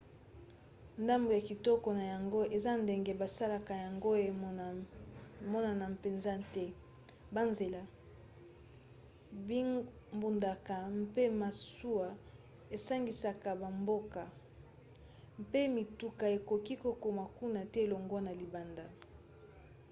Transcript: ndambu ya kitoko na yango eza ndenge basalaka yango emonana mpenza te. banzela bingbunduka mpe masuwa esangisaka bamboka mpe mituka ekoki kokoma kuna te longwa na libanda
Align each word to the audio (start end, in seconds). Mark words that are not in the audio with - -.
ndambu 1.01 1.29
ya 1.35 1.41
kitoko 1.49 1.87
na 1.97 2.03
yango 2.13 2.41
eza 2.55 2.71
ndenge 2.83 3.13
basalaka 3.21 3.73
yango 3.85 4.09
emonana 5.37 5.85
mpenza 5.93 6.33
te. 6.53 6.65
banzela 7.35 7.81
bingbunduka 9.47 10.75
mpe 11.03 11.23
masuwa 11.41 12.07
esangisaka 12.75 13.49
bamboka 13.61 14.21
mpe 15.41 15.59
mituka 15.75 16.25
ekoki 16.37 16.73
kokoma 16.83 17.23
kuna 17.37 17.61
te 17.73 17.81
longwa 17.91 18.19
na 18.25 18.31
libanda 18.39 18.85